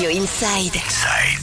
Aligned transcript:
Radio 0.00 0.08
Inside. 0.10 0.80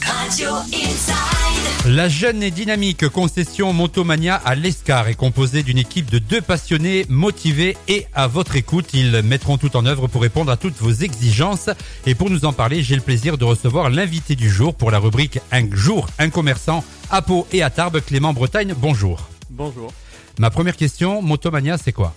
Radio 0.04 0.50
Inside. 0.72 1.94
La 1.94 2.08
jeune 2.08 2.42
et 2.42 2.50
dynamique 2.50 3.08
concession 3.08 3.72
Motomania 3.72 4.36
à 4.36 4.54
l'Escar 4.54 5.08
est 5.08 5.14
composée 5.14 5.62
d'une 5.62 5.78
équipe 5.78 6.10
de 6.10 6.18
deux 6.18 6.40
passionnés 6.40 7.06
motivés 7.08 7.76
et 7.88 8.06
à 8.14 8.26
votre 8.26 8.56
écoute. 8.56 8.86
Ils 8.94 9.22
mettront 9.22 9.58
tout 9.58 9.76
en 9.76 9.86
œuvre 9.86 10.06
pour 10.06 10.22
répondre 10.22 10.50
à 10.50 10.56
toutes 10.56 10.76
vos 10.76 10.92
exigences. 10.92 11.70
Et 12.06 12.14
pour 12.14 12.30
nous 12.30 12.44
en 12.44 12.52
parler, 12.52 12.82
j'ai 12.82 12.94
le 12.94 13.02
plaisir 13.02 13.38
de 13.38 13.44
recevoir 13.44 13.90
l'invité 13.90 14.34
du 14.34 14.50
jour 14.50 14.74
pour 14.74 14.90
la 14.90 14.98
rubrique 14.98 15.38
Un 15.52 15.70
jour, 15.74 16.08
un 16.18 16.30
commerçant 16.30 16.84
à 17.10 17.22
Pau 17.22 17.46
et 17.52 17.62
à 17.62 17.70
Tarbes, 17.70 18.00
Clément 18.00 18.32
Bretagne. 18.32 18.74
Bonjour. 18.76 19.28
Bonjour. 19.50 19.92
Ma 20.38 20.50
première 20.50 20.76
question, 20.76 21.22
Motomania, 21.22 21.78
c'est 21.78 21.92
quoi? 21.92 22.14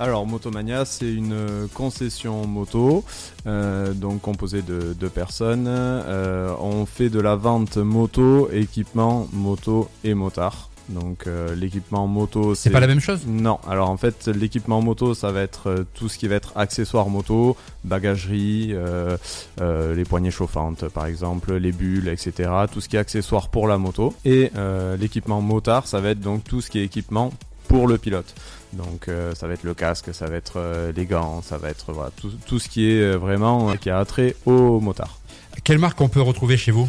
Alors 0.00 0.26
Motomania, 0.26 0.84
c'est 0.84 1.12
une 1.12 1.68
concession 1.74 2.46
moto, 2.46 3.04
euh, 3.46 3.92
donc 3.92 4.20
composée 4.20 4.62
de 4.62 4.94
deux 4.98 5.08
personnes. 5.08 5.66
Euh, 5.68 6.54
on 6.60 6.86
fait 6.86 7.08
de 7.08 7.20
la 7.20 7.34
vente 7.34 7.78
moto, 7.78 8.48
équipement 8.52 9.26
moto 9.32 9.88
et 10.04 10.14
motard. 10.14 10.70
Donc 10.88 11.26
euh, 11.26 11.54
l'équipement 11.54 12.06
moto, 12.06 12.54
C'est 12.54 12.70
pas 12.70 12.80
la 12.80 12.86
même 12.86 13.00
chose? 13.00 13.20
Non. 13.26 13.58
Alors 13.68 13.90
en 13.90 13.96
fait, 13.96 14.28
l'équipement 14.28 14.80
moto, 14.80 15.12
ça 15.14 15.32
va 15.32 15.42
être 15.42 15.68
euh, 15.68 15.84
tout 15.94 16.08
ce 16.08 16.16
qui 16.16 16.28
va 16.28 16.36
être 16.36 16.52
accessoires 16.56 17.08
moto, 17.10 17.56
bagagerie, 17.84 18.70
euh, 18.72 19.16
euh, 19.60 19.94
les 19.94 20.04
poignées 20.04 20.30
chauffantes 20.30 20.88
par 20.88 21.06
exemple, 21.06 21.54
les 21.54 21.72
bulles, 21.72 22.08
etc. 22.08 22.50
Tout 22.72 22.80
ce 22.80 22.88
qui 22.88 22.96
est 22.96 23.00
accessoire 23.00 23.48
pour 23.48 23.68
la 23.68 23.76
moto. 23.78 24.14
Et 24.24 24.50
euh, 24.56 24.96
l'équipement 24.96 25.42
motard, 25.42 25.86
ça 25.86 26.00
va 26.00 26.10
être 26.10 26.20
donc 26.20 26.44
tout 26.44 26.60
ce 26.62 26.70
qui 26.70 26.78
est 26.78 26.84
équipement 26.84 27.32
pour 27.68 27.86
le 27.86 27.98
pilote. 27.98 28.34
Donc 28.72 29.08
euh, 29.08 29.34
ça 29.34 29.46
va 29.46 29.54
être 29.54 29.62
le 29.62 29.74
casque, 29.74 30.12
ça 30.12 30.26
va 30.26 30.36
être 30.36 30.54
euh, 30.56 30.92
les 30.94 31.06
gants, 31.06 31.42
ça 31.42 31.56
va 31.56 31.70
être 31.70 31.92
tout, 32.20 32.32
tout 32.46 32.58
ce 32.58 32.68
qui 32.68 32.90
est 32.90 33.00
euh, 33.00 33.16
vraiment 33.16 33.74
qui 33.76 33.90
a 33.90 33.98
attrait 33.98 34.34
au 34.46 34.80
motard. 34.80 35.20
Quelle 35.64 35.78
marque 35.78 36.00
on 36.00 36.08
peut 36.08 36.20
retrouver 36.20 36.56
chez 36.56 36.70
vous? 36.72 36.88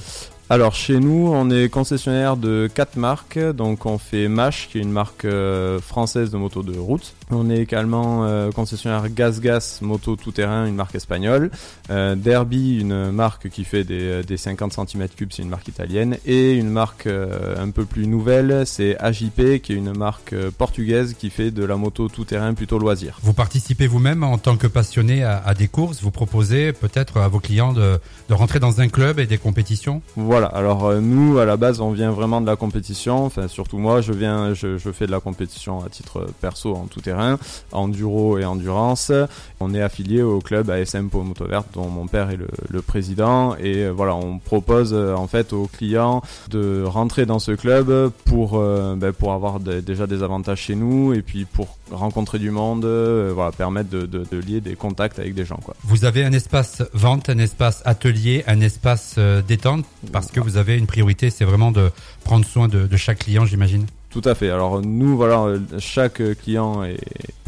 Alors 0.51 0.73
chez 0.73 0.99
nous, 0.99 1.29
on 1.31 1.51
est 1.51 1.69
concessionnaire 1.69 2.35
de 2.35 2.67
quatre 2.73 2.95
marques. 2.95 3.37
Donc 3.37 3.85
on 3.85 3.99
fait 3.99 4.27
Mash, 4.27 4.67
qui 4.67 4.79
est 4.79 4.81
une 4.81 4.91
marque 4.91 5.25
euh, 5.25 5.77
française 5.79 6.31
de 6.31 6.37
moto 6.37 6.63
de 6.63 6.75
route. 6.75 7.13
On 7.29 7.51
est 7.51 7.59
également 7.59 8.25
euh, 8.25 8.49
concessionnaire 8.49 9.07
Gas 9.11 9.39
Gas 9.41 9.77
moto 9.83 10.15
tout 10.15 10.31
terrain, 10.31 10.65
une 10.65 10.73
marque 10.73 10.95
espagnole. 10.95 11.51
Euh, 11.91 12.15
Derby, 12.15 12.79
une 12.79 13.11
marque 13.11 13.49
qui 13.49 13.63
fait 13.63 13.83
des, 13.83 14.23
des 14.23 14.37
50 14.37 14.73
cm3, 14.73 15.27
c'est 15.29 15.43
une 15.43 15.49
marque 15.49 15.67
italienne. 15.67 16.17
Et 16.25 16.53
une 16.53 16.71
marque 16.71 17.05
un 17.05 17.69
peu 17.69 17.85
plus 17.85 18.07
nouvelle, 18.07 18.63
c'est 18.65 18.97
AJP, 18.97 19.61
qui 19.61 19.73
est 19.73 19.75
une 19.75 19.95
marque 19.95 20.33
portugaise 20.57 21.13
qui 21.13 21.29
fait 21.29 21.51
de 21.51 21.63
la 21.63 21.75
moto 21.75 22.07
tout 22.07 22.25
terrain 22.25 22.55
plutôt 22.55 22.79
loisir. 22.79 23.19
Vous 23.21 23.33
participez 23.33 23.85
vous-même 23.85 24.23
en 24.23 24.39
tant 24.39 24.57
que 24.57 24.65
passionné 24.65 25.23
à, 25.23 25.37
à 25.37 25.53
des 25.53 25.67
courses. 25.67 26.01
Vous 26.01 26.09
proposez 26.09 26.73
peut-être 26.73 27.17
à 27.17 27.27
vos 27.27 27.39
clients 27.39 27.71
de, 27.71 27.99
de 28.29 28.33
rentrer 28.33 28.59
dans 28.59 28.81
un 28.81 28.87
club 28.87 29.19
et 29.19 29.27
des 29.27 29.37
compétitions? 29.37 30.01
Voilà, 30.15 30.38
alors 30.47 30.85
euh, 30.85 30.99
nous 30.99 31.39
à 31.39 31.45
la 31.45 31.57
base 31.57 31.81
on 31.81 31.91
vient 31.91 32.11
vraiment 32.11 32.41
de 32.41 32.45
la 32.45 32.55
compétition, 32.55 33.25
enfin 33.25 33.47
surtout 33.47 33.77
moi 33.77 34.01
je 34.01 34.13
viens 34.13 34.53
je, 34.53 34.77
je 34.77 34.91
fais 34.91 35.05
de 35.05 35.11
la 35.11 35.19
compétition 35.19 35.83
à 35.83 35.89
titre 35.89 36.25
perso 36.41 36.73
en 36.75 36.85
tout 36.85 37.01
terrain, 37.01 37.37
enduro 37.71 38.37
et 38.37 38.45
endurance. 38.45 39.11
On 39.59 39.73
est 39.73 39.81
affilié 39.81 40.21
au 40.21 40.39
club 40.39 40.69
ASM 40.69 41.09
Pau 41.09 41.23
Verte 41.47 41.67
dont 41.73 41.89
mon 41.89 42.07
père 42.07 42.29
est 42.29 42.37
le, 42.37 42.47
le 42.69 42.81
président 42.81 43.55
et 43.55 43.83
euh, 43.85 43.91
voilà, 43.91 44.15
on 44.15 44.39
propose 44.39 44.93
euh, 44.93 45.13
en 45.15 45.27
fait 45.27 45.53
aux 45.53 45.67
clients 45.67 46.21
de 46.49 46.83
rentrer 46.85 47.25
dans 47.25 47.39
ce 47.39 47.51
club 47.51 48.11
pour 48.25 48.57
euh, 48.57 48.95
ben, 48.95 49.11
pour 49.13 49.33
avoir 49.33 49.59
déjà 49.59 50.07
des 50.07 50.23
avantages 50.23 50.59
chez 50.61 50.75
nous 50.75 51.13
et 51.13 51.21
puis 51.21 51.45
pour 51.45 51.77
rencontrer 51.91 52.39
du 52.39 52.51
monde, 52.51 52.85
euh, 52.85 53.31
voilà, 53.33 53.51
permettre 53.51 53.89
de, 53.89 54.05
de, 54.05 54.25
de 54.29 54.37
lier 54.37 54.61
des 54.61 54.75
contacts 54.75 55.19
avec 55.19 55.33
des 55.33 55.45
gens 55.45 55.59
quoi. 55.63 55.75
Vous 55.83 56.05
avez 56.05 56.23
un 56.23 56.31
espace 56.31 56.83
vente, 56.93 57.29
un 57.29 57.37
espace 57.37 57.81
atelier, 57.85 58.43
un 58.47 58.61
espace 58.61 59.15
euh, 59.17 59.41
détente, 59.41 59.85
que 60.31 60.39
vous 60.39 60.57
avez 60.57 60.77
une 60.77 60.87
priorité, 60.87 61.29
c'est 61.29 61.45
vraiment 61.45 61.71
de 61.71 61.91
prendre 62.23 62.45
soin 62.45 62.67
de, 62.67 62.87
chaque 62.97 63.19
client, 63.19 63.45
j'imagine? 63.45 63.85
Tout 64.09 64.21
à 64.25 64.35
fait. 64.35 64.49
Alors 64.49 64.81
nous, 64.81 65.15
voilà, 65.15 65.53
chaque 65.77 66.21
client 66.41 66.83
est 66.83 66.97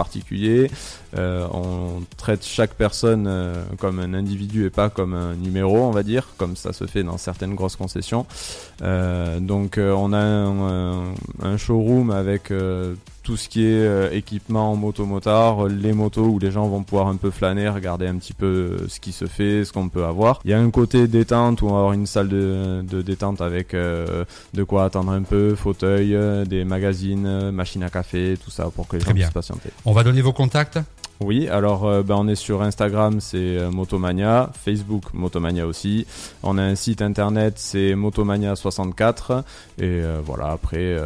particulier. 0.04 0.72
Euh, 1.18 1.46
on 1.54 2.02
traite 2.18 2.44
chaque 2.46 2.74
personne 2.86 3.26
euh, 3.28 3.64
comme 3.82 4.00
un 4.00 4.14
individu 4.22 4.66
et 4.66 4.70
pas 4.70 4.90
comme 4.90 5.14
un 5.14 5.36
numéro, 5.36 5.78
on 5.90 5.92
va 5.92 6.04
dire, 6.04 6.24
comme 6.38 6.56
ça 6.56 6.72
se 6.74 6.86
fait 6.94 7.04
dans 7.04 7.18
certaines 7.18 7.56
grosses 7.56 7.76
concessions. 7.84 8.26
Euh, 8.82 9.40
donc 9.40 9.78
euh, 9.78 9.92
on 10.06 10.12
a 10.14 10.18
un, 10.18 10.70
un- 11.10 11.14
un 11.44 11.58
showroom 11.58 12.10
avec 12.12 12.50
euh, 12.52 12.96
tout 13.24 13.38
ce 13.38 13.48
qui 13.50 13.62
est 13.64 13.86
euh, 13.88 14.10
équipement 14.12 14.76
moto-motard, 14.76 15.68
les 15.68 15.94
motos 15.94 16.26
où 16.26 16.40
les 16.40 16.50
gens 16.50 16.68
vont 16.68 16.82
pouvoir 16.82 17.08
un 17.08 17.18
peu 17.18 17.30
flâner, 17.30 17.70
regarder 17.70 18.08
un 18.08 18.16
petit 18.16 18.34
peu 18.34 18.46
euh, 18.82 18.88
ce 18.88 19.00
qui 19.00 19.12
se 19.12 19.26
fait, 19.26 19.64
ce 19.64 19.72
qu'on 19.72 19.90
peut 19.90 20.06
avoir. 20.06 20.40
Il 20.44 20.50
y 20.50 20.54
a 20.56 20.60
un 20.60 20.72
côté 20.72 21.08
détente 21.08 21.62
où 21.62 21.68
on 21.68 21.74
va 21.74 21.78
avoir 21.80 21.94
une 21.94 22.08
salle 22.08 22.30
de, 22.30 22.84
de 22.90 23.02
détente 23.04 23.40
avec 23.42 23.74
euh, 23.76 24.26
de 24.56 24.64
quoi 24.64 24.86
attendre 24.86 25.12
un 25.12 25.22
peu, 25.22 25.54
fauteuil, 25.54 26.16
euh, 26.16 26.46
des 26.46 26.64
magazines, 26.66 27.28
euh, 27.28 27.52
machines 27.52 27.84
à 27.84 27.90
café, 27.92 28.38
tout 28.44 28.50
ça 28.50 28.70
pour 28.76 28.88
que 28.88 28.96
les 28.96 29.02
Très 29.04 29.12
gens 29.12 29.16
bien. 29.16 29.26
puissent 29.28 29.34
patienter. 29.34 29.70
On 29.86 29.91
va 29.94 30.03
donner 30.03 30.22
vos 30.22 30.34
contacts. 30.34 30.79
Oui, 31.24 31.48
alors 31.48 31.86
euh, 31.86 32.02
ben, 32.02 32.16
on 32.18 32.28
est 32.28 32.36
sur 32.36 32.64
Instagram, 32.64 33.22
c'est 33.22 33.38
euh, 33.38 33.70
Motomania, 33.70 34.50
Facebook 34.66 35.14
Motomania 35.14 35.68
aussi. 35.68 36.08
On 36.42 36.58
a 36.58 36.64
un 36.64 36.74
site 36.74 37.04
internet, 37.04 37.54
c'est 37.58 37.94
Motomania64 37.94 39.44
et 39.78 39.84
euh, 39.84 40.20
voilà. 40.26 40.48
Après, 40.52 40.98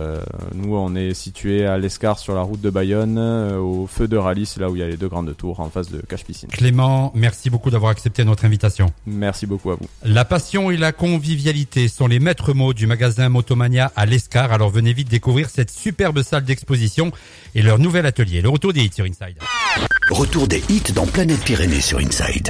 nous 0.54 0.76
on 0.76 0.96
est 0.96 1.14
situé 1.14 1.66
à 1.66 1.78
l'Escar 1.78 2.18
sur 2.18 2.34
la 2.34 2.42
route 2.42 2.62
de 2.62 2.70
Bayonne, 2.70 3.20
au 3.20 3.88
feu 3.88 4.08
de 4.08 4.16
rallye, 4.16 4.46
c'est 4.46 4.60
là 4.60 4.70
où 4.70 4.76
il 4.76 4.80
y 4.80 4.84
a 4.84 4.88
les 4.88 4.98
deux 4.98 5.10
grandes 5.10 5.36
tours 5.36 5.60
en 5.60 5.70
face 5.70 5.92
de 5.92 6.00
Cache 6.00 6.24
Piscine. 6.24 6.50
Clément, 6.50 7.12
merci 7.14 7.50
beaucoup 7.50 7.70
d'avoir 7.70 7.92
accepté 7.92 8.24
notre 8.24 8.46
invitation. 8.46 8.92
Merci 9.06 9.46
beaucoup 9.46 9.72
à 9.72 9.76
vous. 9.76 9.88
La 10.04 10.24
passion 10.24 10.72
et 10.72 10.78
la 10.78 10.94
convivialité 10.94 11.88
sont 11.88 12.08
les 12.08 12.20
maîtres 12.20 12.54
mots 12.54 12.74
du 12.74 12.88
magasin 12.88 13.28
Motomania 13.30 13.92
à 13.96 14.06
l'Escar, 14.06 14.52
alors 14.54 14.70
venez 14.70 14.94
vite 14.94 15.10
découvrir 15.10 15.50
cette 15.50 15.72
superbe 15.72 16.22
salle 16.24 16.46
d'exposition 16.46 17.12
et 17.54 17.62
leur 17.62 17.80
nouvel 17.80 18.06
atelier. 18.06 18.42
Le 18.42 18.50
retour 18.50 18.72
des 18.72 18.82
hits 18.82 18.94
sur 18.94 19.06
Inside. 19.06 19.38
Retour 20.12 20.48
des 20.48 20.64
hits 20.70 20.94
dans 20.94 21.08
Planète 21.08 21.44
Pyrénées 21.44 21.82
sur 21.82 21.98
Inside. 21.98 22.44